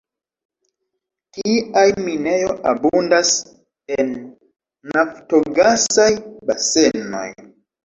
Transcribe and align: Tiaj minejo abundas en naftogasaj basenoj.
Tiaj 1.37 1.83
minejo 2.07 2.55
abundas 2.71 3.35
en 3.99 4.11
naftogasaj 4.97 6.11
basenoj. 6.51 7.25